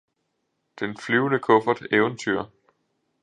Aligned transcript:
Den 0.79 0.97
flyvende 0.97 1.39
kuffert 1.39 1.87
Eventyr 1.91 2.45